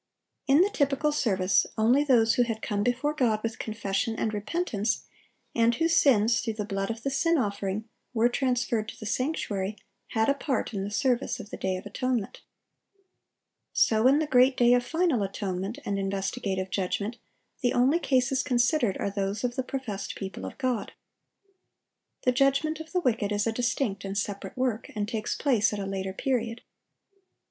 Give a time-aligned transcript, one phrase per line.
[0.47, 5.03] In the typical service, only those who had come before God with confession and repentance,
[5.53, 9.75] and whose sins, through the blood of the sin offering, were transferred to the sanctuary,
[10.07, 12.41] had a part in the service of the day of atonement.
[13.73, 17.17] So in the great day of final atonement and investigative judgment,
[17.61, 20.93] the only cases considered are those of the professed people of God.
[22.23, 25.77] The judgment of the wicked is a distinct and separate work, and takes place at
[25.77, 26.61] a later period.